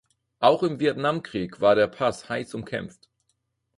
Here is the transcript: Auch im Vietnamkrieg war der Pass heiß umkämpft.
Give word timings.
Auch 0.39 0.63
im 0.63 0.79
Vietnamkrieg 0.79 1.61
war 1.61 1.75
der 1.75 1.85
Pass 1.85 2.27
heiß 2.27 2.55
umkämpft. 2.55 3.07